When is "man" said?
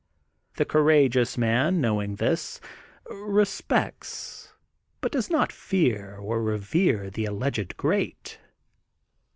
1.37-1.79